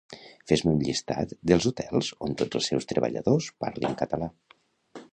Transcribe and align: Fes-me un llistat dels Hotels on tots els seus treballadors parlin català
Fes-me 0.51 0.71
un 0.77 0.79
llistat 0.87 1.35
dels 1.51 1.69
Hotels 1.71 2.11
on 2.29 2.35
tots 2.41 2.61
els 2.63 2.73
seus 2.73 2.91
treballadors 2.93 3.55
parlin 3.67 3.99
català 4.05 4.35